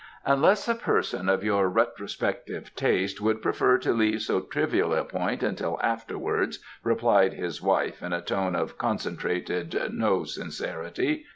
[0.25, 5.43] "Unless a person of your retrospective taste would prefer to leave so trivial a point
[5.43, 11.25] until afterwards," replied his wife in a tone of concentrated no sincerity.